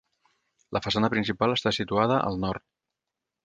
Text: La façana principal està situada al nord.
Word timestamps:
La 0.77 0.81
façana 0.85 1.11
principal 1.15 1.55
està 1.59 1.75
situada 1.79 2.21
al 2.31 2.43
nord. 2.49 2.69